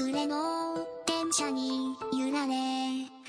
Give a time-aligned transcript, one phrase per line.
[0.00, 0.76] 暮れの
[1.06, 3.19] 電車に揺られ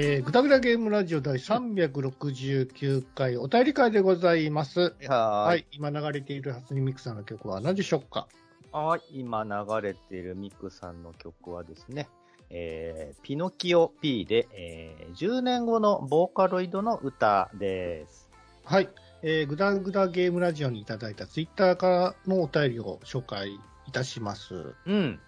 [0.00, 4.94] えー、ぐだぐだゲームラジオ第369回お便り会でございます。
[5.08, 5.64] ははいい。
[5.72, 8.28] 今流れている初音ミクさんの曲は何でしょうか？
[8.70, 9.02] はい。
[9.12, 9.50] 今流
[9.82, 12.08] れているミクさんの曲はですね、
[12.48, 18.30] えー、ピノキオ P で、えー、10年後のボーカロイドの歌です。
[18.62, 18.88] はい。
[19.22, 23.50] えー、ぐだぐだゲームラジオにいただいたツイッターからのお便りを紹介
[23.88, 24.74] いたします。
[24.86, 25.18] うん。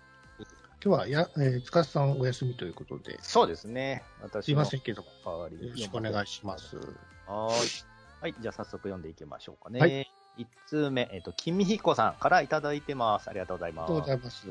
[0.83, 4.03] 今日はや、えー、塚さんお休みということで、そうですね。
[4.23, 6.77] 私すいませんけど、代わりによろしくお願いします。
[6.77, 7.85] はーい。
[8.23, 8.35] はい。
[8.41, 9.81] じゃあ早速読んでいきましょうかね。
[9.81, 13.29] はい1通目、えっ、と、君彦さんからいただいてます。
[13.29, 13.93] ありがとうございあります。
[13.93, 14.49] がとうございます。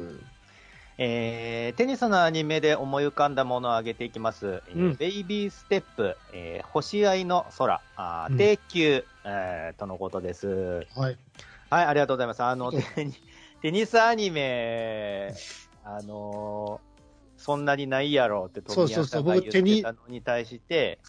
[1.00, 4.62] えー、テニスのアニメで思い浮かんだものを挙げていきます。
[4.68, 10.86] えーうんベイビーステップ、えー星合いの空、あーうん定休、えーとのことです。
[10.96, 11.18] はい。
[11.70, 12.44] はい、ありがとうございます。
[12.44, 12.72] あの、
[13.62, 15.34] テニスアニメ、
[15.84, 16.90] あのー
[17.40, 21.00] そんなにないやろって富そうそうそう谷さんが言ってたのに対して、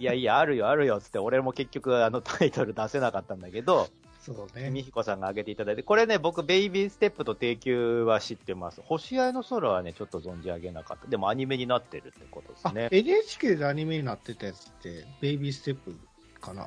[0.00, 3.88] いやいや、あるよ、あるよ、つって、俺も結局あのタイトル出せなかったんだけど、
[4.20, 4.82] そうみね。
[4.82, 8.82] ひこさんが挙げていただいて、これね、僕、ベイビーステップと定休は知ってます。
[8.84, 11.06] 星合いの空はね、ちょっと存じ上げなかった。
[11.06, 12.88] でもアニメになってるってことですあ、ね。
[12.90, 15.96] NHK でアニメになってたやつって、ベイビーステップ
[16.40, 16.66] かな？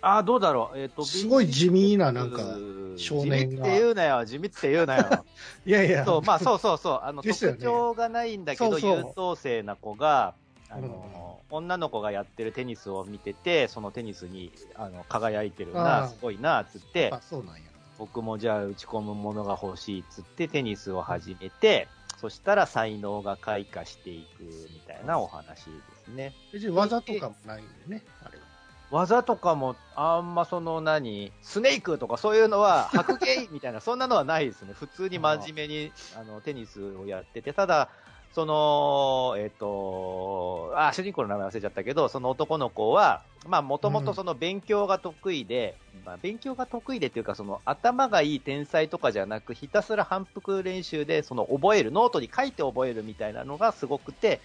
[0.00, 0.78] あ、どうだろう。
[0.78, 2.60] えっ、と、すごい地味ななんかう
[2.94, 5.24] ん少年が地味って言うなよ、地味って言うなよ。
[5.66, 7.00] いやいや、そう、まあそうそうそう。
[7.02, 10.34] あの、ね特徴がないんだけど、そうそう優等生な子が、
[10.70, 17.62] あの、女の子がやってるテニスを見てて、そのテニスに、あの、輝いてるあな、ーすごいな、つってあ、、そうなんや。
[17.98, 21.88] 僕もじゃあ打ち込むものが欲しいっつってテニスを始めて、
[22.20, 25.72] そしたら才能が開花していくみたいなお話で
[26.04, 26.32] すね。
[26.52, 28.47] 別に技とかもないんでね、あれは。
[28.90, 34.72] 技とかもあんまその何、スネークとかそういうのは 白芸みたいな、そんなのはないですね。
[34.72, 37.88] 普通に真面目にあのテニスをやってて、ただ、
[38.34, 54.40] その、えっ、と、あ、主人公の名前忘れちゃったけど、その男の子は、まあ、もともとその勉強が得意で、まあ、勉強が得意でっていうか、その頭がいい天才とかじゃなく、ひたすら反復練習で、その覚える、ノートに書いて覚えるみたいなのがすごくて、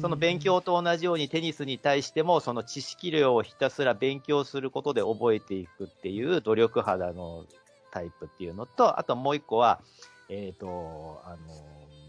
[0.00, 7.44] その勉強と同じようにテニスに対しても、その知識量をひたすら勉強することで覚えていくっていう努力肌の
[7.90, 9.80] タイプっていうのと、あともう一個は、
[10.28, 11.36] えっ、と、あの、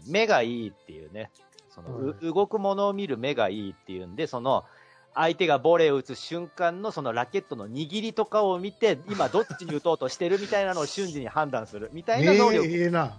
[0.06, 1.30] 目がいいっていうね、
[1.70, 4.64] その、う動くものを見る目がいいっていうんで、その、
[5.14, 13.16] 相手がボレーを打つ瞬間のそのラケットの握りとかを見て、今どっちに打とうとしてるみたいなのを瞬時に判断するみたいな能力ええええな。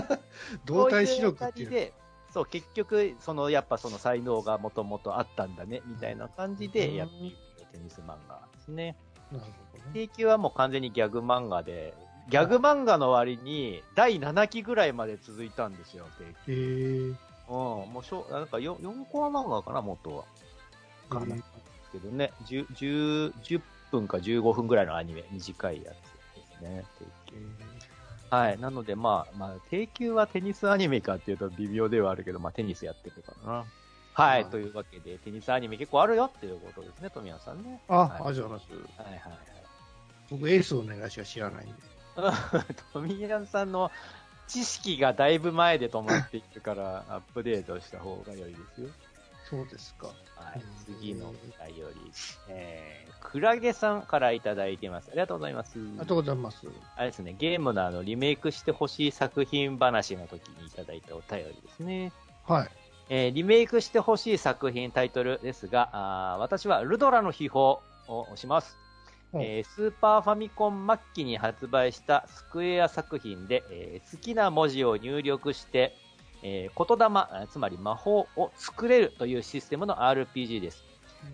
[0.66, 1.92] 動体視力っていう。
[2.32, 7.36] そう、結局、その、やっぱその才能がもともとあったんだね、みたいな感じでやっている
[7.72, 8.96] テニス漫画ですね。
[9.32, 9.90] なるほどね。
[9.92, 11.94] 定休はもう完全にギャグ漫画で、
[12.28, 17.08] ギャグ漫画の割に、第7期ぐらいまで続いたんですよ、定休。
[17.08, 17.56] へえうん、
[17.92, 20.24] もうしょ、なんか 4, 4コマ漫画かな、元は。
[21.08, 21.34] かな。
[21.34, 21.44] です
[21.92, 25.94] けどね、10、10 10分か15分ぐらいのアニメ、短いやつ
[26.36, 27.69] ですね、定休。
[28.30, 28.60] はい。
[28.60, 33.58] なので、まあ、まあ、定休はテニスアニメかっていうと微妙ではあるけど、まあ、テニスやってるからな。
[33.58, 34.42] はい。
[34.42, 37.80] はいというわけで、テニスアニメ結構あるよっていうことですね、富谷さんね。
[37.88, 39.02] あ、はいありがとうございます。
[39.02, 39.20] はいはい
[40.30, 41.74] 僕、エースお願いしか知らないんで。
[42.14, 42.74] はい。
[42.92, 43.90] 富谷さんの
[44.46, 48.88] 知識がだいぶ前で止まっているから、アップデートした方が良いですよ。
[49.50, 50.06] そうですか。
[50.06, 50.12] は
[50.56, 50.62] い。
[50.86, 51.40] 次のお便
[51.76, 52.12] り、
[52.48, 55.08] えー、クラゲさんからいただいてます。
[55.08, 55.78] ありがとうございます。
[55.78, 56.66] ありがとうございます。
[56.96, 62.12] あれですね、ゲームのあの、リメイクしてほしい作品話の時にいただいたお便りですね。
[62.46, 62.68] はい。
[63.08, 68.76] えーリメイクしてほしい作品タイトルですが、あー私はルドラの秘宝を押します。
[69.32, 75.96] うんえースーパーファミコン末期に発売したスクエア作品で、えー好きな文字を入力して、
[76.42, 80.84] えー言霊、あつまり魔法を作れるというシステムの RPG です。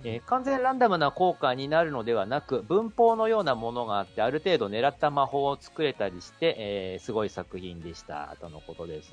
[0.04, 9.10] えー完全ランダムな効果になるのではなく、文法のようなものがあって、ある程度狙った魔法を作れたりして、えーすごい作品でした、とのことです。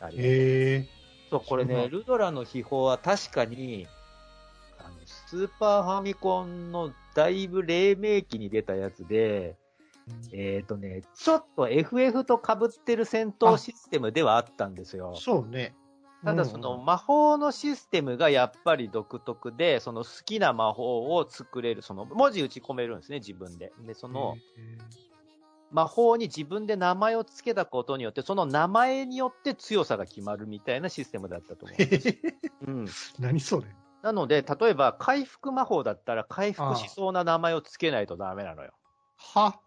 [0.00, 0.86] ありがとうへえ。
[1.30, 3.86] そう、これね、ルドラの秘宝は確かに、
[4.78, 9.56] あのスーパーファミコンのだいぶ黎明期に出たやつで、
[10.32, 15.14] えっ、とね、ちょっと FF と被ってる戦闘システムではあったんですよ。
[15.16, 15.74] そうね。
[16.24, 23.72] ただその魔法のシステムがやっぱり独特で、その好きな魔法を作れる、その文字打ち込めるんですね、自分で。
[23.86, 24.36] で、その、
[25.70, 31.78] 魔法に自分で名前を付けたことによって、その名前によって強さが決まるみたいなシステムだったと思う。
[32.66, 32.86] うん。
[33.20, 33.66] 何それ
[34.02, 38.72] なので、例えば回復魔法だったら回復しそうな名前を付けないとダメなのよ。
[39.16, 39.60] は？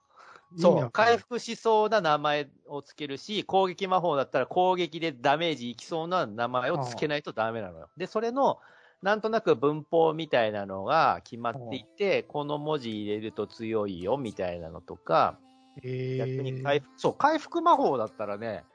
[0.58, 0.92] そう。
[0.92, 1.36] 回復。
[1.36, 7.90] 復しそうな名前を付けるし、攻撃魔法だったら攻撃でダメージいきそうな名前を付けないとダメなのよ。
[7.98, 8.60] で、それの、
[9.02, 15.40] なんとなく文法みたいなのが決まっていて、この文字入れると強いよみたいなのとか、
[15.84, 18.66] え逆に回復、そう、回復魔法だったらね、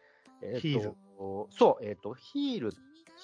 [0.42, 2.70] えールと、そう、えっ、と、ヒール、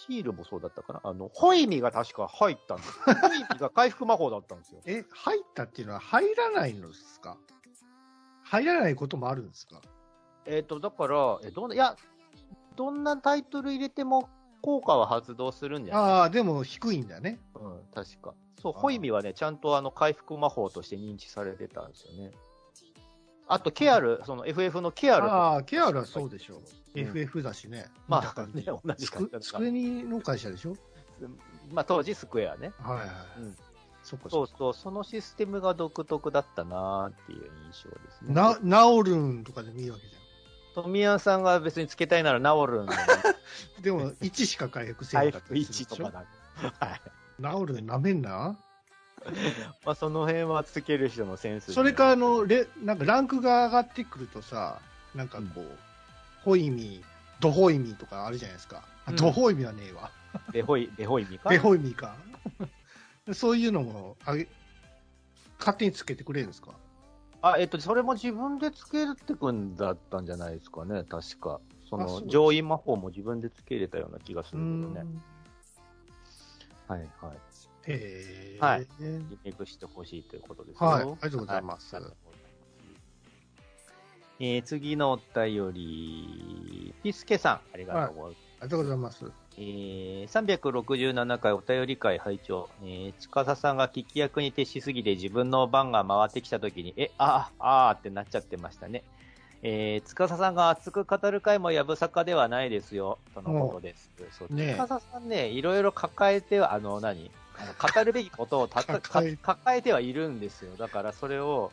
[0.07, 1.01] ヒールもそうだったかな？
[1.05, 3.15] あの、ホイミが確か入ったんですよ。
[3.23, 4.83] ホイミが回復魔法だったんですよ。
[4.85, 7.39] え、入ったっていうのは入らないのですか？
[8.51, 9.81] 入らないこともあるんですか？
[10.47, 11.97] えっ、と、だから、え、どんな、いや、
[12.77, 14.29] どんなタイトル入れても
[14.63, 17.39] 効果は発動するんじゃないああ、でも低いんだね。
[17.55, 18.35] うん、確か。
[18.61, 22.33] そう、ホイミはね、ちゃんとあの、回復魔法として認知されてたんですよね。
[23.47, 26.59] あと、ケアル、その FF のケアルああ、ケアルはそうでしょう。
[26.59, 26.65] うん
[26.95, 27.87] FF だしね。
[28.09, 30.75] まあね同じスク感じだったスクエニの会社でしょ？
[31.73, 32.73] まあ、当時スクエアね。
[32.81, 33.07] はいはい。
[33.39, 33.57] うん
[34.03, 38.35] そそうそう、そのシステムが独特だったなーっていう印象ですね。
[38.35, 40.11] な、ナオルンとかでもいいわけじ
[40.75, 42.99] 富谷さんが別につけたいならナオルンのゃん。
[43.83, 46.05] でも、1しか回復せなかったりする1でしょ？
[46.07, 46.25] とか
[46.81, 46.87] だ。
[46.87, 47.01] はい。
[47.39, 48.57] ナオルン舐めんな？
[49.85, 54.81] まあ、その辺はつける人のセンスにそれか、あの、レ、なんかランクが上がってくるとさ、
[55.15, 55.65] なんかこう、
[56.43, 57.05] ホイミ、
[57.41, 58.83] ドホイミとかあるじゃないですか。
[59.07, 60.11] あうんドホイミはねえわ。
[60.53, 61.51] ベホイ、ベホイミか？
[61.51, 62.15] デホイミか。
[63.35, 64.49] そういうのもあげ、
[65.59, 66.73] 勝手につけてくれるんですか？
[67.43, 71.61] あ、えっと、それも自分でつけてくんだったんじゃないですかね、確か。
[71.89, 75.01] その上位魔法も自分でつけれたような気がするけどね。
[75.03, 75.23] ん。
[76.87, 77.37] はいはい。
[77.87, 78.59] へえ。
[78.61, 78.87] はい。
[79.01, 80.89] リメイクしてほしいということですよ。
[80.89, 81.03] はい。
[81.03, 81.95] ありがとうございます。
[81.97, 82.05] はい。
[84.43, 88.50] えー、次のお便り、ピスケさん、ありがとうございます。
[88.61, 89.25] ありがとうございます。
[89.57, 99.03] えー、367回お便り会拝聴えー、司さんが聞き役に徹しすぎて自分の番が回ってきた時に、え、ああ、あーってなっちゃってましたね。
[99.63, 104.11] えー、司さんが熱く語る回もやぶさかではないですよ、とのことです。
[104.39, 107.31] そう、ねえ司さんね、いろいろ抱えては、あの、何？
[107.59, 109.37] あの語るべきことをたた抱
[109.77, 110.73] えてはいるんですよ。
[110.79, 111.73] だからそれを、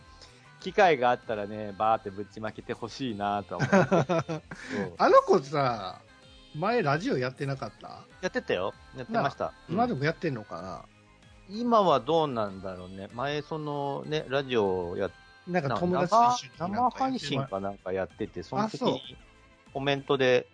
[0.59, 3.75] 機会があったらね、バーってぶちまけてほしいなと思って。
[4.97, 6.01] あの子さ、
[6.57, 8.01] 前ラジオやってなかった？
[8.21, 8.73] やってたよ。
[8.97, 9.53] やってました。
[9.69, 10.85] うん今でもやってんのかな、
[11.49, 13.09] 今はどうなんだろうね。
[13.13, 15.11] 前、そのね、ラジオやっ
[15.47, 19.01] なんかな友達と生配信かなんかやってて、その時に
[19.73, 20.47] コメントで、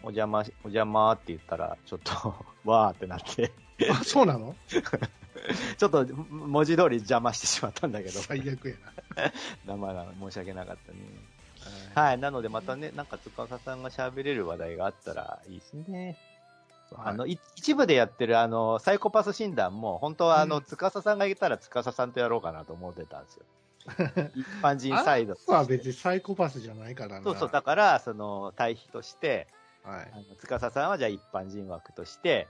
[0.00, 2.34] お邪魔し、お邪魔って言ったら、ちょっと、
[2.64, 3.52] わーってなって、
[3.90, 4.54] あ、そうなの？
[5.78, 8.74] ちょっと文字通り邪魔してしまったんだけど、最悪や
[9.66, 10.98] 生な申し訳なかったね。
[11.94, 12.18] はい。
[12.18, 16.06] なのでまたね、なんか司さんが喋れる話題があったらいいですね。
[16.06, 23.44] はいあの、い一部でやってるあの、サイコパス診断も、本当はあの、うん司さんがいたら司さんとやろうかなと思ってたんですよ。
[24.34, 25.04] 一般人な。
[25.04, 27.22] サイドは別にサイコパスじゃないからな。
[27.22, 29.48] そうそう、だから、その、対比として、
[29.82, 30.16] はいあ。
[30.16, 32.48] の、司さんはじゃあ一般人枠として、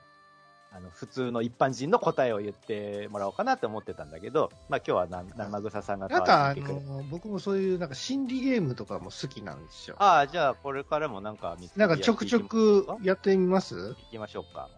[0.70, 9.96] あの、普通の一般人の答えを言ってもらおうかなって思ってたんだけど、まあ今日はな生草さんがなんか、あの、僕もそういう、なんか心理ゲームとかも好きなんですよ。
[9.98, 13.96] ああ、じゃあこれからもなんか見つけてなんかちょくちょくやってみます？
[14.10, 14.68] きましょうか。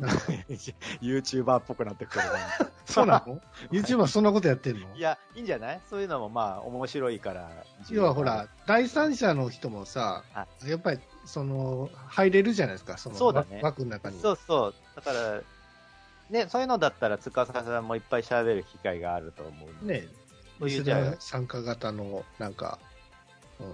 [1.00, 2.32] YouTuber っぽくなってくるな。
[2.84, 4.86] そうなの ?YouTube はそんなことやってんの？
[4.96, 5.80] いや、いいんじゃない？
[5.88, 7.48] そういうのもまあ面白いから。
[7.90, 14.18] 要はほら、第三者の人もさは、やっぱり、その、入れるじゃないですか、そのそうだね枠の中に。
[14.20, 14.74] そうそう。
[14.96, 15.40] だから、
[16.30, 20.00] ね、そういうのだったら、司さんもいっぱい喋る機会があると思うんで。
[20.00, 20.08] ね
[20.58, 22.78] そういうじゃ参加型の、なんか、
[23.58, 23.66] うん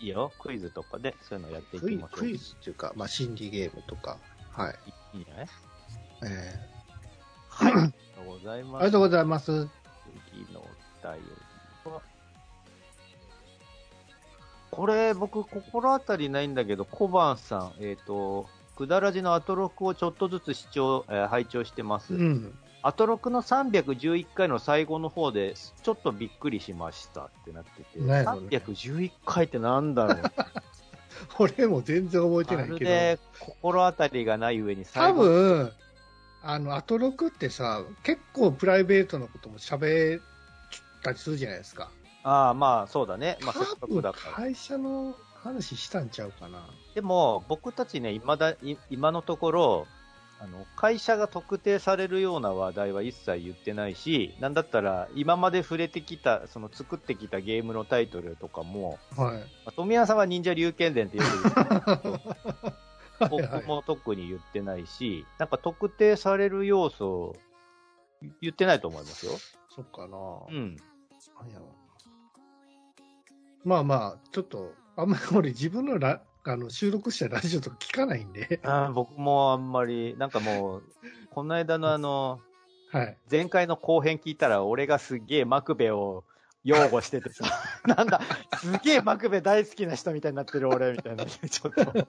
[0.00, 0.32] いいよ。
[0.40, 2.18] クイズとかで、そういうのやっていきましょう。
[2.18, 4.18] クイズっていうか、まあ、心理ゲームとか、
[4.50, 4.78] はい。
[5.14, 5.46] いいんじゃない？
[6.24, 6.54] え
[7.48, 7.72] はい。
[7.78, 8.82] ありがとうございー、ます。
[8.82, 9.46] ありがとうございます。
[9.46, 10.64] 次のお
[11.14, 11.22] 便
[11.84, 12.02] りは、
[14.72, 22.14] これ、僕、心当たりないんだけど、小判さん、えっ、と、くだらじのアトロクをちょっとずつ視聴、えー拝聴してます。
[22.14, 22.58] うん。
[22.82, 30.22] アトロクの311回の最後の方で、ちょっとびっくりしましたってなってて、ね311回ってなんだろう
[31.38, 33.22] 俺も全然覚えてまないけど。
[33.38, 35.72] 心当たりがない上に多最後、分、
[36.42, 40.22] あの、アトロクってさ、結構プライベートのことも喋っ
[41.02, 41.88] たりするじゃないですか。
[42.24, 43.38] ああ、まあそうだね。
[43.42, 44.32] まあせっか多分くだから。
[44.34, 46.66] 会社の話したんちゃうかな。
[46.94, 49.86] でも、僕たちね、今だ、い今のところ、
[50.38, 59.38] あの、会社が特定されるような話題は一切言ってないし、なんだったら今まで触れてきた、その作ってきたゲームのタイトルとかも、はい。
[59.38, 62.82] まあ富谷さんは忍者龍剣伝って言うけど、 はいはい
[63.30, 67.36] 僕も特に言ってないし、なんか特定される要素、
[68.40, 69.32] 言ってないと思いますよ。
[69.70, 70.18] そっかな。
[70.48, 70.76] うん。
[73.64, 80.82] まあまあ、ちょっと、あんまり俺自分のラあの収録したラジオとか聞かないんで、あー僕もあんまり、なんかもう、
[81.30, 82.40] この間のあの、
[82.90, 83.16] はい。
[83.30, 86.24] 前回の後編聞いたら、俺がすっげえマクベを
[86.64, 87.44] 擁護しててさ、
[87.86, 88.20] なんだ、
[88.58, 92.06] すげえマクベ大好きな人みたいになってる俺みたいな、ちょっと、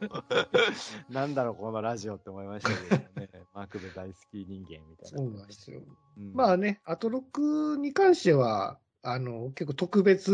[1.10, 5.18] なんだろう、このラジオって思いましたけどね、マクベ大好き人間みたいな。
[5.20, 5.80] そうなんですよ。
[6.18, 10.34] うんまあね、アトロックに関しては、あの、結構特別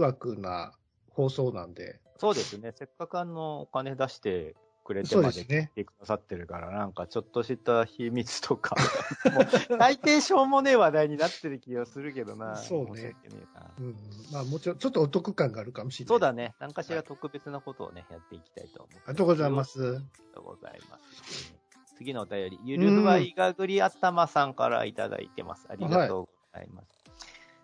[0.00, 0.74] 枠な
[1.18, 8.76] 放送なんで、そうですね、せっかくあの、お金出してくれてまですねで聞いてくださってるから、なんかちょっとした秘密とか、
[9.80, 12.54] 大抵しょうもねえ話題になってる気がするけどな。
[12.54, 13.16] そうね
[13.80, 13.96] うん、
[14.30, 16.08] まあもちろん、ちょっとお得感があるかもしれない。
[16.08, 16.54] そうだね。
[16.60, 18.96] 何かしら特別なことをね、やっていきたいと思う。
[18.96, 19.64] ありがとうございま。
[19.64, 19.80] す。
[19.80, 20.00] ありが
[20.34, 21.54] とうございます。
[21.96, 25.66] 次のお便り、ゆるふわいがぐりあったまさんからいただいてます。
[25.68, 26.97] ありがとうございます。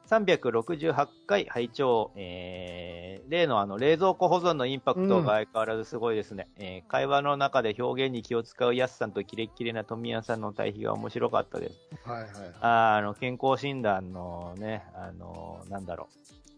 [0.08, 11.80] 368回拝聴、えー、例のあの冷蔵庫保存のインパクトが相変わらずすごいですね、えー会話の中で表現に気を使うやすさんとキレッキレな富谷さんの対比が面白かったです。
[12.04, 12.30] はいはい。
[12.60, 16.08] あーあの、健康診断のね、あの、なんだろ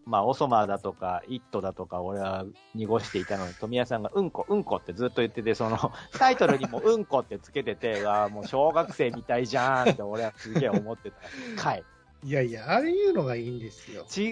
[0.05, 0.09] う。
[0.09, 5.77] まあ、オソマだとか、イットだとか、俺は濁していたのに、富谷さんがうんこ、うんこってずっと言ってて、その、
[6.17, 11.17] タイトルにも うんこってつけてて、ああ、もう小学生みたいじゃんって俺はすげえ思ってた。
[11.61, 11.83] かい。
[12.23, 14.05] いやいや、あれ言うのがいいんですよ。
[14.15, 14.31] 違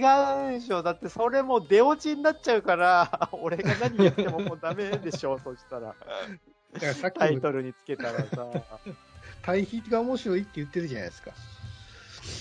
[0.49, 0.81] うでしょ。
[0.81, 5.39] だってそれもう出落ちになっちゃうから、 俺が何言ってももうダメでしょ。
[5.39, 5.95] そしたら。
[6.73, 8.47] だからさっきのタイトルにつけたらさ。
[9.43, 11.31] 対比が面白いって言ってるじゃないですか。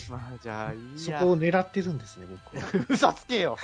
[0.08, 1.18] まあ、じゃあいいや。
[1.20, 2.86] そこを狙ってるんですね、僕は。
[2.88, 3.58] 嘘つけよ。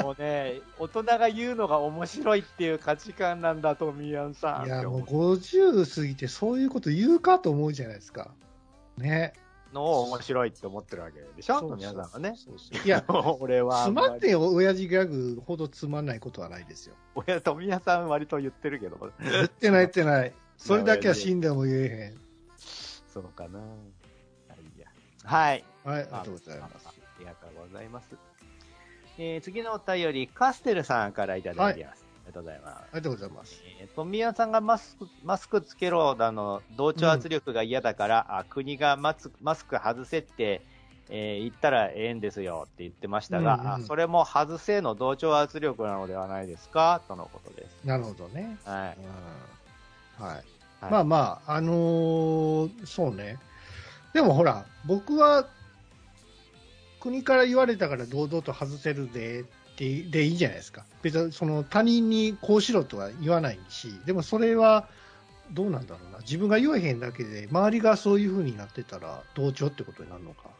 [0.00, 4.66] もうね、大人が言うのが面白いっていう価値観なんだ、トミヤンさん。
[4.66, 8.30] いや、もう50過ぎてそういうこと言うかと思うじゃないですか。
[8.96, 9.32] ね。
[9.76, 12.34] のを面白いって思ってるわけでしょ、そうトミヤンさんがね。
[12.36, 13.04] そうそういや、
[13.40, 13.84] 俺は。
[13.84, 16.94] つまって親父ギャグほどつまんないことはないですよ。
[17.14, 19.12] 親、トミヤさん割と言ってるけど。
[19.20, 20.32] 言ってない言ってない。
[20.56, 22.14] それだけは死んでも言え
[23.12, 23.58] そうかな。
[23.58, 24.86] はいや。
[25.24, 25.64] はい。
[25.84, 25.92] へん。
[25.92, 26.88] はい、ありがとうございます。
[26.88, 28.16] ありがとうございます。
[29.18, 32.02] えー、次のお便り、カステルさんからいただいてます。
[32.02, 32.76] ありがとうございます。
[32.82, 33.62] ありがとうございます。
[33.80, 40.62] えー、富谷さんがマスク、マスクつけろだの、同調圧力が嫌だから、あ国がマスマスク外せって、
[41.08, 47.00] えー言ったらええんですよって言ってましたが、うんうんあそれも外せの同調圧力なのではないですか？
[47.06, 47.76] とのことです。
[47.84, 48.58] なるほどね。
[48.64, 48.98] はい。
[50.18, 50.36] うんはい。
[50.80, 53.38] はいまあまあ、あのーそうね。
[54.12, 55.46] でもほら、僕は、
[57.00, 59.44] 国から言われたから堂々と外せるで、っ
[59.76, 60.84] てでいいじゃないですか。
[61.02, 64.88] 別にその他人にこうしろとは言わないし、でもそれは、
[65.52, 66.18] どうなんだろうな。
[66.20, 70.50] 自分が言えへんだけで、周りがそういう風になってたら、同調ってことになるのか。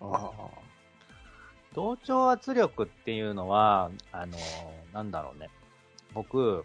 [0.00, 0.30] あ
[1.74, 4.38] 同調圧力っていうのは、あの、
[4.92, 5.50] なんだろうね。
[6.14, 6.64] 僕、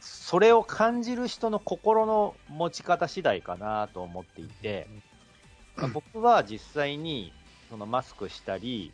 [0.00, 4.88] それを感じる人の心の持ち方次第かなと思っていて、
[5.76, 7.32] まあ僕は実際に
[7.70, 8.92] そのマスクしたり、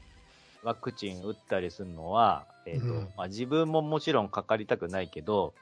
[0.63, 3.09] ワクチン打ったりするのは、えっ、と、うん。
[3.17, 5.55] まあ、自分ももちろんかかりたくないけど、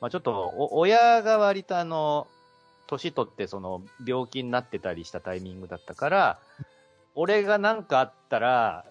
[0.00, 2.26] まあ、ちょっとお親が割とあの、
[2.86, 6.38] 年取ってその病気になってたりしたタイミングだったから、
[7.14, 8.84] 俺が何かあったら、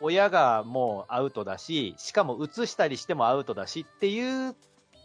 [0.00, 4.54] 親がもうアウトだし、しかも移したりしてもアウトだしっていう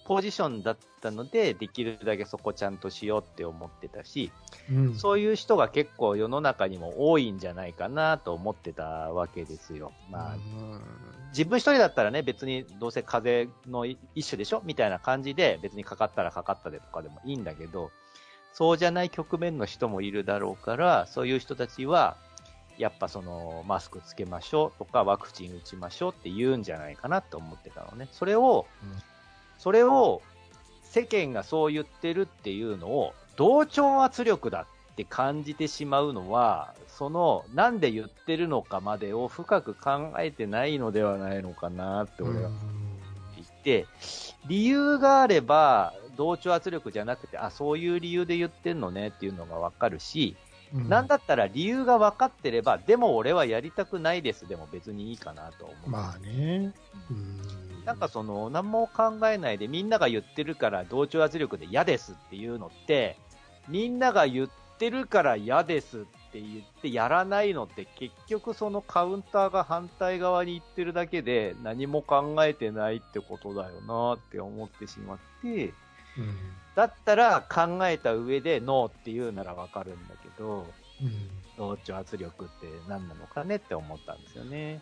[0.06, 4.32] ポジションだったので、できるだけそこちゃんとしようって思ってたし、
[4.70, 4.96] うん。
[4.96, 9.92] そういう人が結構世の中にも多いんじゃないかなと思ってたわけですよ。
[10.10, 10.82] まあ、うん
[11.32, 17.90] 自分一人だったらね、別にどうせ風邪の一種でしょみたいな感じで、別にかかったらかかったでとかでもいいんだけど、
[18.54, 22.18] そうじゃない局面の人もいるだろうから、そういう人たちは、
[22.78, 28.10] やっぱその、マスクつけましょうとか、ワクチン打ちましょうって言うんじゃないかなと思ってたのね。
[28.12, 29.11] それを、うん
[29.62, 30.24] それを、
[30.82, 42.50] 世間がそう言ってるっていうのを、同調圧力だって感じてしまうのは、その、なんで言ってるのかまでを深く考えてないのではないのかなって俺は
[43.36, 43.86] 言って、
[44.48, 50.36] 理由があれば、同調圧力じゃなくて、あ、そういう理由で言ってんのねっていうのがわかるし、
[50.74, 55.90] うんなんだったら理由が分かってれば、でも俺はやりたくないですでも別にいいかなと思う。
[55.90, 56.74] まあね。
[57.12, 63.18] うんなんかその、何も考えないでみんなが言ってるから同調圧力で嫌ですっていうのって、
[63.68, 75.74] みんなが言ってるから嫌ですって言ってやらないのって結局そのカウンターが反対側に行ってるだけで何も考えてないってことだよなって思ってしまって、
[76.18, 76.36] うん
[76.74, 80.66] だったら考えた上でノーって言うならわかるんだけど、
[81.02, 84.82] うん同調圧力って何なのかねって思ったんですよね。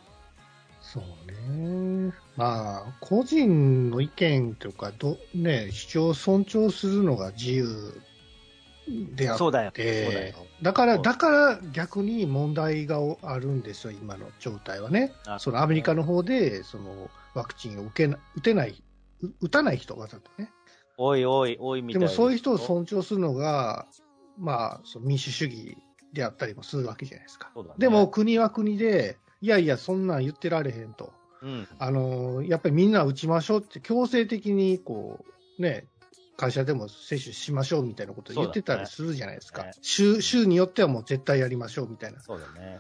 [0.82, 1.04] そう
[1.52, 2.14] ね。
[2.36, 8.02] まあ、個人の意見とかど、ね、主張を尊重するのが自由
[9.16, 9.72] であっそうだよ。
[9.72, 10.36] て、そうだよ。
[10.62, 15.14] だから、だから逆に問題があるんですよ、今の状態はね。
[15.26, 18.84] あそのアメリカの方で、そのワクチンを受けな打てない、
[19.22, 20.52] う打たない人わざとね。
[20.98, 22.08] おいおいおいみたいな。
[22.08, 23.86] でもそういう人を尊重するのが、
[24.38, 25.78] まあ、その民主主義
[26.14, 27.52] であったりもするわけじゃないですか。
[27.56, 31.14] ねでも、国は国で、いやいや、そんなん言ってられへんと。
[31.42, 31.68] うん。
[31.78, 35.24] あのやっぱりみんな打ちましょうって、強制的にこ
[35.58, 35.86] う、ね、
[36.38, 42.80] 会社でも接種しましょうみたいなことを言ってたりするじゃないですか、ね州州によってはもう絶対やりましょうみたいな、そうだね。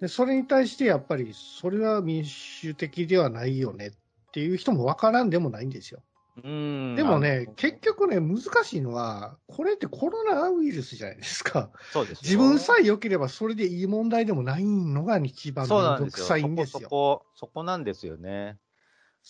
[0.00, 3.90] でそれに対してやっぱり、それは民主的ではないよねっ
[4.32, 6.02] ていう人も分からんでもないんですよ。
[6.36, 6.94] うん。
[6.96, 11.70] でもね結局ね、難しいのは、これってコロナウイルスじゃないですか。
[11.92, 16.26] そうですよ自分さえ良ければそれでいい問題でもないのが一番そう面倒くなんですよ。
[16.26, 16.80] さいんですよ。
[16.80, 18.58] そこ、そこ、そこなんですよね。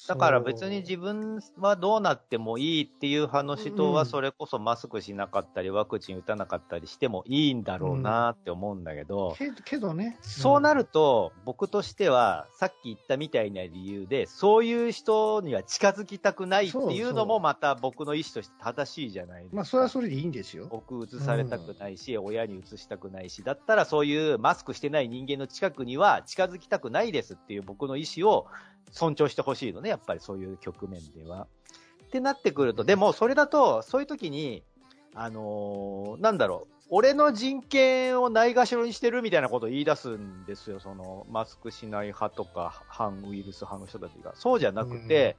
[0.09, 10.19] だから別に自分はどうなってもいいっていう派の人うんはそれこそマスクしなかったりワクチン打たなかったりしてもいいんだろうなって思うんだけど、けけどね。
[10.21, 19.57] そうなると僕としてはさっき言ったみたいな理由でそういう人には近づきたくないっていうのもまた僕の意思として正しいじゃないですか。
[19.57, 20.69] まあ、それはそれでいいんですよ。
[20.71, 28.47] 僕移されたくないし、親に移したくないし、だったらそういうマスクしてない人間の近くには近づきたくないですっていう僕の意思を
[28.91, 31.47] 尊重してほしいのね、やっぱりそういう局面では。
[32.07, 34.65] ってなってくると、でもそれだと、そういう時に、
[35.15, 44.35] あのーなんだろう、俺の人権をないがしろにしてるみたいなことを言い出すんですよ、そのマスクしない派とか反ウイルス派の人たちが。
[44.35, 45.37] そうじゃなくて、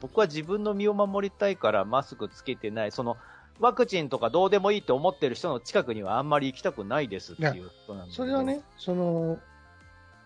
[0.00, 3.16] 僕は自分の身を守りたいからマスクつけてない、その
[3.60, 9.38] ワクチンとかどうでもいいって思ってる人の近くにはあんまり行きたくないですっていうことなんだけどそれはね、その、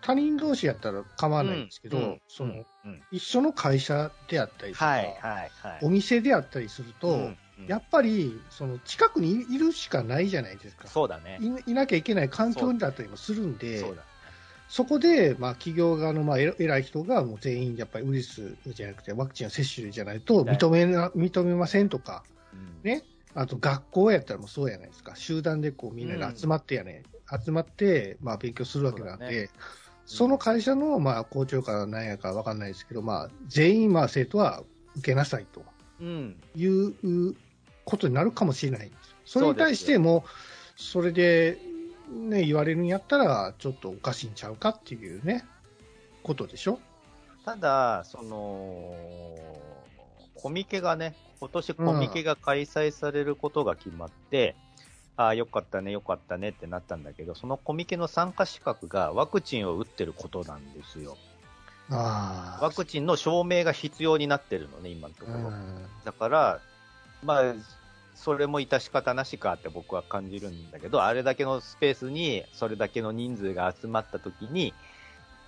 [0.01, 3.03] 他人同士やったら構わないんですけど、うんその、うんうん。
[3.11, 5.79] 一緒の会社であったりとか、はいはいはい。
[5.83, 7.67] お店であったりすると、うんうん。
[7.67, 10.89] やっぱり、その、近くにいるしかないじゃないですか。
[10.89, 11.39] そうだね。
[11.41, 13.85] いいなきゃいけない環境だったりもするんで、
[14.69, 22.81] そこで、まあ、企業側の、まあ、え偉い人が、もう全員、やっぱりウイルスじゃなくて、ワクチンを接種じゃないと認めな、認めませんとか、うん。
[22.83, 23.05] ね。
[23.35, 25.15] あと学校やったらもうそうやないですか。
[25.15, 27.05] 集団でこうみんなで集まってやね、
[27.45, 29.51] 集まって、まあ勉強するわけなんで、
[30.12, 34.64] その会社の、まあ校長か何やかわかんないですけど、まあ全員、まあ生徒は
[34.96, 35.64] 受けなさいと
[36.01, 36.37] うん。
[36.57, 37.37] いう
[37.85, 39.16] ことになるかもしれないんですよ。
[39.25, 40.25] それに対しても、
[40.77, 41.59] それで、
[42.11, 45.44] ね、言われるんやったら、ちょっとおかしいんちゃうかっていうね、
[46.25, 46.81] ことでしょ？
[47.44, 48.96] ただ、その、
[50.35, 54.57] コミケがね、今年コミケが開催されることが決まって、
[55.20, 61.18] ああ、よかったね、よかったねってなったんだけど、そのコミケの参加資格がワクチンを打ってることなんですよ。
[61.90, 62.64] ああ。
[62.64, 65.38] ワクチンの証明が必要になってるのね、今のところ。
[65.38, 66.61] うんだから、
[67.22, 67.54] まあ、
[68.14, 74.72] それも致し方なしかって僕は感じるんだけど、あれだけのスペースにそれだけの人数が集まった時に、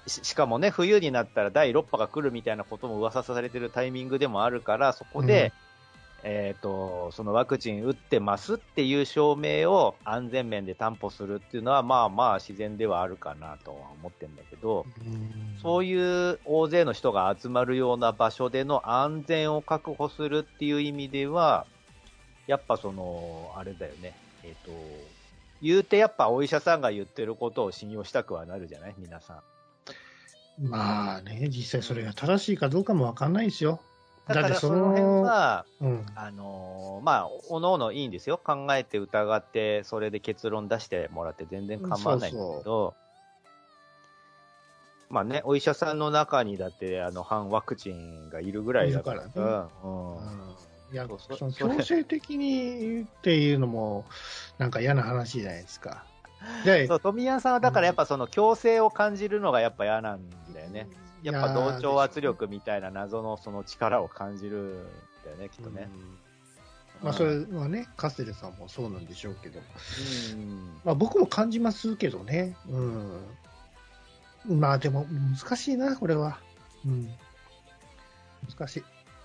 [0.07, 5.55] ししかもね、冬になったら第6波が来るみたいなことも噂されてるタイミングでもあるから、そこで、
[6.25, 21.67] えっ、と、そのワクチン打ってますっていう証明を安全面で担保するっていうのは、まあまあ自然ではあるかなとは思ってるんだけど、うんそういう大勢の人が集まるような場所での安全を確保するっていう意味では、
[22.47, 24.15] やっぱその、あれだよね。
[24.45, 24.71] えっ、と、
[25.63, 28.95] 言うてやっぱお医者さんが言ってることを信用したくはなるじゃない？
[28.99, 29.43] 皆さん。
[30.69, 33.81] まあね、実際それが正しいかどうかもわかんないですよ。
[34.35, 36.07] だからその辺は、うん。
[36.15, 38.39] あのーまあ、おのおのいいんですよ。
[38.43, 42.95] 考えて疑って、それで結論出してもらって全然構わないんだけど、
[45.11, 49.23] まあね、お医者さんの中にだって、あの、反ワクチンがいるぐらいだから。
[49.23, 50.17] いるからねうん。
[50.17, 50.43] うん
[50.93, 54.05] いやそ強制的にっていうのも、
[54.59, 56.05] なんか嫌な話じゃないですか。
[56.67, 60.21] で そう、富谷さんはだからやっぱその強制を感じるのがやっぱ嫌なん
[60.53, 60.87] だよね。
[61.23, 65.89] やっぱ同調圧力みたいな謎のその力を感じるんだよね、きっとね。
[65.93, 66.19] うん
[67.03, 70.81] まあ、それはね、カステルさんもそうなんでしょうけど、うん。
[70.85, 75.07] まあ、僕も感じますけどね、うん、まあでも
[75.37, 76.39] 難しいな、これは。
[76.87, 77.11] うん、
[78.57, 78.85] 難しい。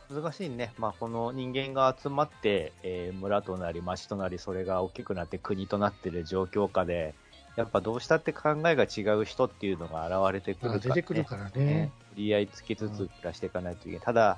[0.10, 0.74] 難しいね。
[0.78, 7.14] まあ、この人間が集まって、えー村となり町となり、それが大きくなって国となってる状況下で、
[7.58, 10.88] やっぱどうしたって考えが違う人っていうのが現れてくるから、ね。
[10.88, 14.00] まあ出てくるからねり合いつきつつ暮らしていかないといけない。
[14.02, 14.38] ただ、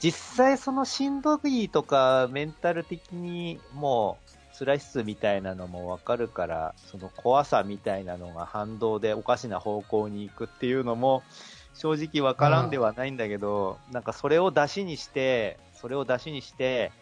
[0.00, 4.18] 実際そのしんどいとか、メンタル的にも
[4.54, 11.22] う辛い質みたいなのもわかるから、その怖さみたいなのが反動でおかしな方向に行くっていうのも、
[11.74, 16.92] 正直わからんではないんだけど、なんかそれを出しにして、それを出しにして、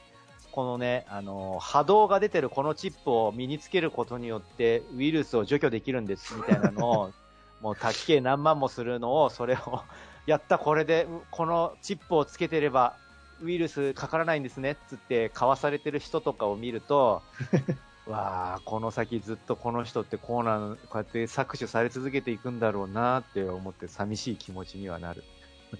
[0.53, 7.13] このね、あの、波動が出てるこのチップを身につけることによって、ウイルスを除去できるんです、みたいなのを、
[7.61, 9.83] もう、たっけ何万もするのを、それを、
[10.27, 12.97] やった、これで、うこのチップをつけてれば、
[13.41, 17.23] ウイルスかからないんですね、つって、かわされてる人とかを見ると、
[18.07, 25.25] わあ、この先ずっとこの人ってこうなん、こうやって搾取され続けていくんだろうなって思って、寂しい気持ちにはなる。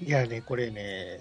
[0.03, 1.21] いやね、これね、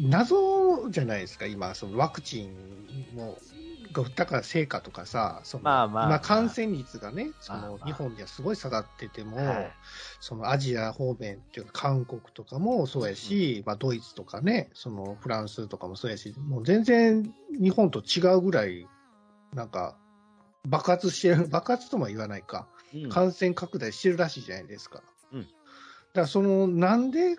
[0.00, 3.36] 謎じゃないですか、今、そのワクチンの
[3.92, 7.70] が打ったから成果とかさ、そのまあまあ今、感染率がね、そまあまあ。
[7.70, 9.72] の日本ではすごい下がってても、はい。
[10.20, 18.86] そのアジア方面っていうか、韓国とかもそうやし、まあ、ドイツとかね、そのフランスとかもそうやし、もう全然日本と違うぐらい、
[19.54, 19.96] なんか、
[20.66, 23.08] 爆発してる、 爆発とも言わないか、うん。
[23.08, 25.02] 感染拡大してるらしいじゃないですか。
[25.32, 25.42] うん。
[25.42, 25.52] だか
[26.14, 27.36] らその、なんで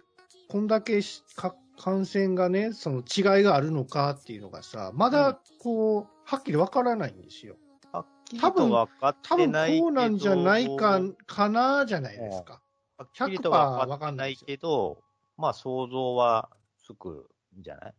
[0.50, 7.56] こんだけしか感染がね、その違いがあるのかっていうのがさ、まだこう、はっきりわからないんですよ。
[7.92, 8.88] はっきり多分多
[9.36, 9.84] 分てないけど。
[9.84, 12.62] こうなんじゃないか、かなじゃないですか。
[12.98, 15.02] はっきりとは100%分かんないけど、
[15.38, 16.50] まあ想像は
[16.86, 17.94] つくんじゃない？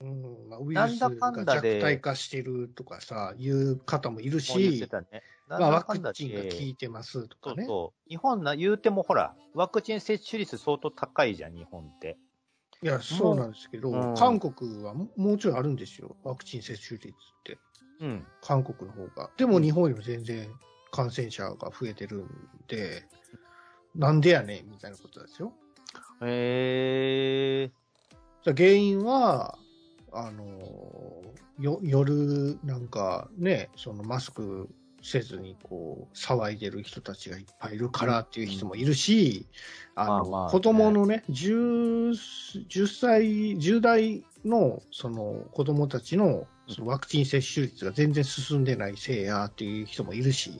[0.00, 5.22] うんまあ、ウイルスなんだかんだでが弱体化してるとかさ、いう方もいるし、たね。
[5.46, 7.56] まあ、ワクチンが効いてますとかね。
[7.58, 8.08] そうそう。
[8.08, 12.16] 日本な、言うてもほら、ワクチン接種率相当高いじゃん、日本って。
[12.84, 17.58] いや、そうなんですけど、うん韓国はももうちょいあるんですよ、ワクチン接種率って。
[18.00, 18.26] うん。
[18.42, 19.30] 韓国の方が。
[19.38, 20.50] でも日本よりも全然
[20.92, 22.28] 感染者が増えてるん
[22.68, 23.06] で、
[23.94, 25.54] なんでやねんみたいなことですよ。
[26.20, 27.72] へえ
[28.42, 29.56] じゃあ原因は、
[30.12, 30.44] あの
[31.58, 34.68] よ夜なんかね、そのマスク
[35.04, 39.46] せずにこう騒いでる人たちがいっぱいいるからっていう人もいるし、
[39.94, 42.10] あのまあまあ子供のね、10,
[42.68, 43.22] 10歳、
[43.58, 50.58] 10代のその子供たちのそのワクチン接種率が全然進んでないせいやっていう人もいるし、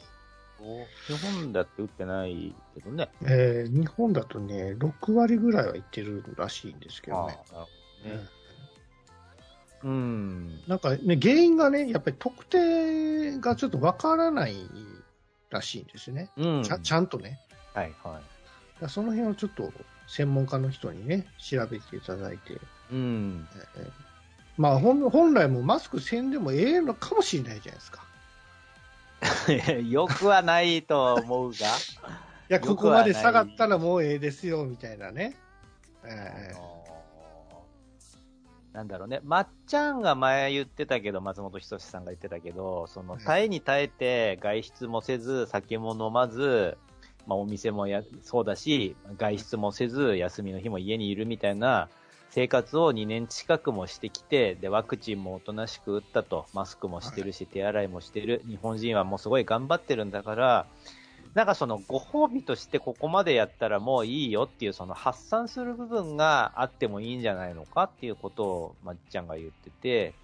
[1.08, 3.08] 日本だって打ってないけどね。
[3.22, 7.38] えー日本だとね、6割ぐらいはいってるらしいんですけどね。
[7.54, 7.66] ああ。
[9.84, 10.60] うん。
[10.66, 14.56] なんかね、原因がね、やっぱり特定がちょっとわからない
[15.50, 16.30] らしいんですね。
[16.36, 16.62] うん。
[16.62, 17.38] ちゃちゃんとね。
[17.74, 18.82] はいはい。
[18.82, 19.70] だその辺をちょっと
[20.08, 22.58] 専門家の人にね、調べていただいて。
[22.90, 23.46] うん。
[23.76, 23.90] えー
[24.56, 28.04] まあ本本来もマスクせんでもええのかもしれないじゃないですか。
[29.90, 31.56] よくはないと思うが。
[31.56, 31.60] い
[32.48, 35.36] や、ここまで下がったらもうええですよ、みたいなね。
[36.04, 36.73] えー
[38.74, 46.76] なんだろうね、まっちゃんが前言ってたけど、松本人志さんが言ってたけど、そのはい耐えに耐えて外出もせず、酒も飲まず、
[47.28, 51.88] まあ、お店もやそうだし、外出もせず、休みの日も家にいるみたいな
[52.30, 60.66] 生活を2年近くもしてきて、で、ワクチンもおとなしく打ったと、マスクもしてるし、手洗いもしてる、日本人はもうすごい頑張ってるんだから、
[61.34, 70.14] なんかそのご褒美としてここまでやったらもういいよっていうその発散する部分があってもいいんじゃないのかっていうことをまっちゃんが言ってて、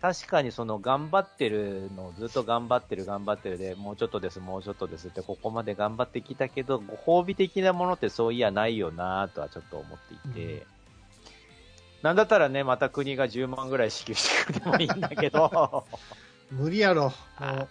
[0.00, 10.62] 確かにその頑張ってるのをずっと頑張ってる頑張ってるで、もうちょっとです、もうちょっとですってここまで頑張ってきたけど、ご褒美的なものってそういやないよなとはちょっと思っていて、うん
[12.02, 15.86] なんだったらね、また国が10万ぐらい支給してくれてもいいんだけど、
[16.50, 17.04] 無理やろ。
[17.04, 17.68] も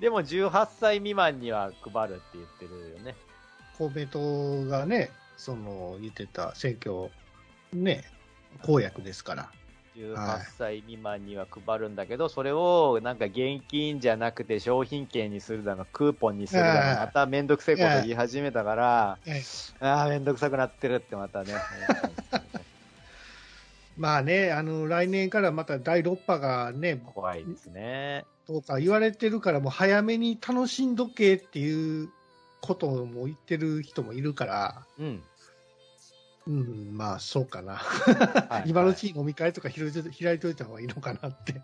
[0.00, 3.14] でも18歳未満には配るって言ってるよね。
[3.74, 7.10] う公明党がね、その言ってた選挙、
[7.72, 8.04] ね、
[8.62, 9.50] 公約ですから。
[9.96, 19.42] 18歳未満には配るんだけど、それをなんか現金じゃなくて商品券にするだの、クーポンにするだええの、まためんどくせえこと言い始めたから、ええ
[19.80, 21.54] ああ、めんどくさくなってるってまたね。
[23.96, 28.24] まあね、あの、来年からまた第6波がね、怖いですね。
[28.46, 32.10] とか言われてるから、もう早めに楽しんどけっていう
[32.60, 35.22] ことも言ってる人もいるから、うん。
[36.46, 37.74] うん、まあそうかな。
[37.74, 41.60] はい今のうちに飲み会とか開いと開いた方がいいのかなって。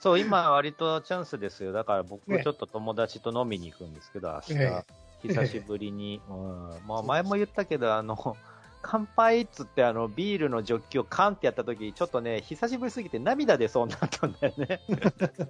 [0.00, 1.72] そう、今割とチャンスですよ。
[1.72, 4.62] だから僕ねちょっと友達と飲みに行くんですけど、明日。
[4.62, 4.82] え
[5.22, 6.20] 久しぶりに。
[6.28, 6.70] うん。
[6.86, 8.36] まあ前も言ったけど、あの、
[8.82, 14.80] 乾杯っつってあのビールのジョッキをカンってやった時ちょっとね、久しぶりすぎて涙出そうになったんだよね。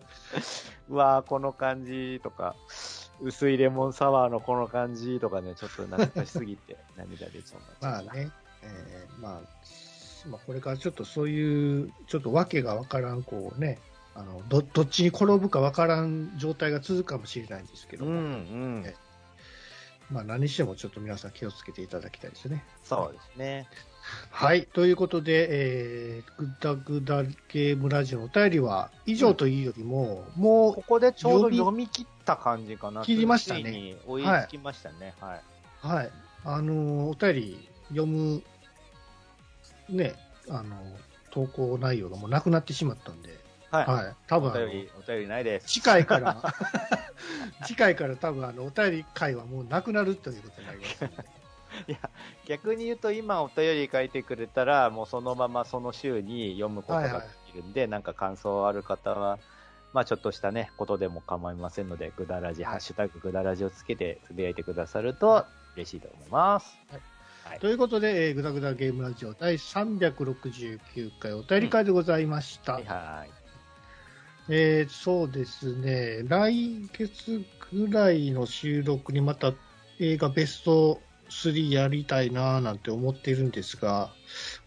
[0.88, 2.54] うわーこの感じとか、
[3.20, 8.04] 薄いレモンサワーのこの感じとかね、ちょっと懐かしすぎて涙出そうになっちゃった。
[8.04, 8.30] まあね、
[8.62, 9.40] えーまあ、
[10.28, 13.78] まあ、これからちょっとそういう、ちょっとわけがわからん、こうね、
[14.14, 18.94] あのどどっちに転ぶかわからん状態が続くかもしれないんですけども、うんうんえ。
[20.12, 22.64] まあ、何してもちょっと皆さん気をつけていただきたいですね。
[22.84, 23.68] そうですね。
[24.30, 24.66] はい。
[24.66, 33.02] ということで、えー、ぐだぐだゲームラジオのお便りは以上というよりも、もここでちょうど読み切った感じかな。
[33.02, 35.14] 切りましたね追いつきましたね。
[35.20, 35.40] はい。
[35.84, 36.10] う、はい。
[36.44, 38.42] あのーお便り読む、
[39.88, 40.14] ね、
[40.48, 43.30] あのー投稿内容がもうなくなってしまったんで、
[43.72, 43.86] はい。
[43.86, 44.16] はい。
[44.26, 45.68] 多分お便り、お便りないです。
[45.68, 46.42] 次回から、
[47.64, 51.04] 次回から多分あの、お便り会はもうなくなるということになります、
[51.88, 51.98] いや、
[52.46, 59.38] 逆に言うと今お便り書いてくれたら、もうそのままその週に読むことができるんで、なんか感想ある方は、
[59.94, 66.76] まあちょっとしたね、ことでも構いませんので、ぐだらじ、ハッシュタグぐだらじをつけてつぶやいてくださると嬉しいと思います。
[67.60, 72.74] ということで、えー、ぐだぐだゲームラジオ第369回お便り会でございました。
[72.74, 73.41] はいはい。
[74.48, 79.52] えーそうですね、来月ぐらいの収録にまた
[80.00, 81.00] 映画ベスト
[81.30, 84.10] 3やりたいななんて思ってるんですが、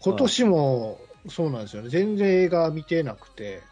[0.00, 3.62] 今年もそうなんですよね、全然映画見てなくて、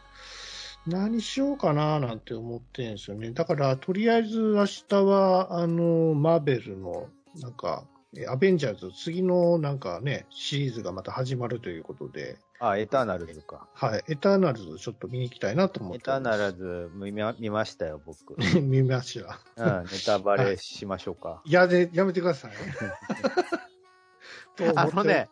[0.87, 3.33] 何しようかななんて思ってるんですよね。
[3.33, 7.09] だから、とりあえず明日は、あの、マーベルの、
[7.40, 7.85] なんか、
[8.29, 13.68] アベンジャーズ、次のなんかね、シリーズがまた始まるということで、あ、エターナルズか。
[13.74, 15.98] はい、エターナルズちょっと見に行きたいなと思って。
[15.98, 18.37] エターナルズ見ま見ましたよ、僕。
[18.62, 19.40] 見ました。
[19.57, 21.42] うん、ネタバレしましょうか。
[21.44, 22.53] いやで、やめてください。
[24.77, 25.29] あのね、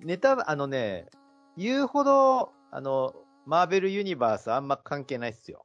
[0.00, 1.06] ネタ、あのね、
[1.56, 5.64] 言うほど、あの、マーベルユニバースあんま関係ないっすよ。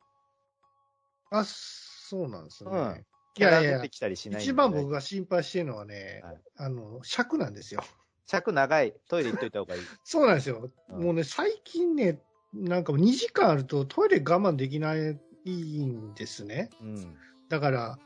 [1.31, 2.71] あ、そうなんですね。
[2.71, 3.05] うん
[3.37, 7.83] いやいや出てきたりしないんで一番僕が心配してるのはね、はいあの、尺なんですよ。
[8.27, 8.93] 尺長い。
[9.09, 9.81] トイレ行っといた方がいい。
[10.03, 10.69] そうなんですよ。
[10.89, 12.21] うんもうね、最近ね、
[12.53, 15.17] なんかもう2時間あるとトイレ我慢できない
[15.49, 16.69] んですね。
[16.81, 17.17] うん。
[17.49, 17.99] だから、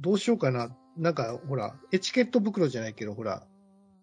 [0.00, 0.76] どうしようかな。
[0.96, 3.46] なんか、ほら、エチケット袋じゃないけど、ほら、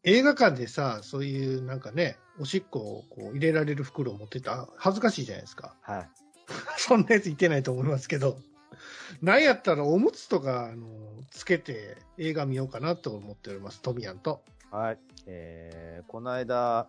[0.03, 5.75] 映画館でさ、そういうなんかね、おしっこをこう入れられる袋を持ってた、恥ずかしいじゃないですか。
[5.81, 6.09] はい。
[6.77, 8.37] そんなやついてないと思いますけど、
[9.21, 10.87] なんやったらおむつとか、あの、
[11.31, 14.43] つけて映画見ようかなと思っております、トミヤンと。
[14.71, 14.99] はい。
[15.27, 16.87] えー、この間、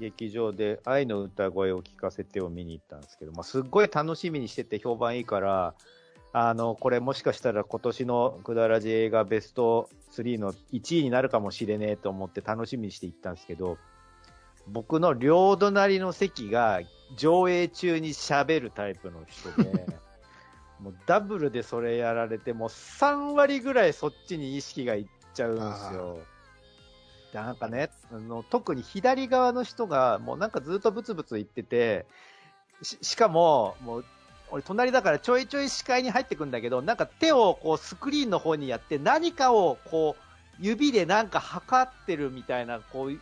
[0.00, 5.74] 劇場で愛の歌声を聞かせてを見に行ったんですけど、まあ、すっごい楽しみにしてて評判いいから、
[6.32, 13.78] あの、これもしかしたら今年のくだらじ映画ベスト3の1位になるかもしれねえと思って楽しみにして行ったんですけど、
[14.66, 16.80] 僕の両隣の席が
[17.16, 19.86] 上映中に喋るタイプの人で、
[20.84, 26.18] もうダブルでそれやられて、もう3割ぐらいそっちに意識がいっちゃうんですよ。
[27.32, 32.04] でなんかね、あの特に左側の人がもうなんかずっとブツブツ言ってて、
[32.82, 34.04] ししかも、もう、
[34.50, 40.22] 俺隣だからちょいちょい視界に入ってくんだけど、なんか手をこうスクリーンの方にやって何かをこう
[40.60, 43.18] 指でなんか測ってるみたいな、こう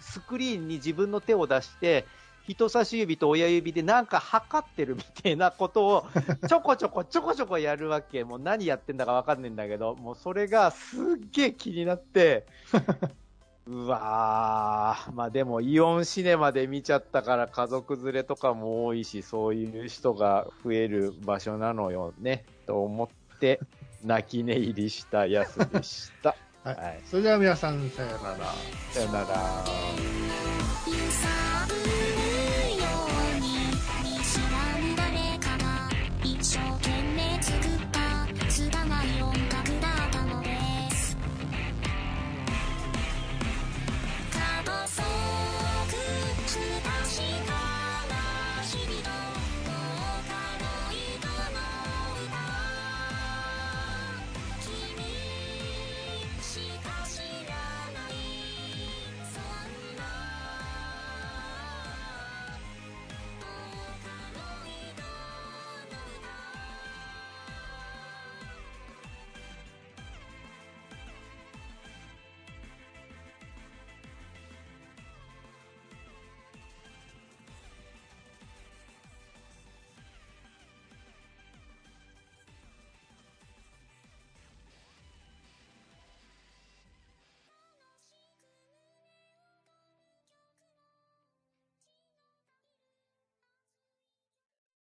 [0.00, 2.04] スクリーンに自分の手を出して、
[2.46, 6.06] 人差し指と親指でなんか測ってるみたいなことを
[6.48, 8.24] ちょこちょこちょこちょこやるわけ。
[8.24, 11.00] もう何やってんだかわかんないんだけど、もうそれがすっ
[11.32, 12.46] げえ気になって、
[13.66, 23.04] うわー、まあでもイオンシネマで見ちゃったから家族連れとかも多いし、そういう人が増える場所なのよね、と思
[23.34, 23.58] って
[24.04, 26.36] 泣き寝入りしたやつでした。
[26.62, 26.74] はい。
[26.76, 28.36] はいそれでは皆さん、さようなら。
[28.92, 30.25] さよなら。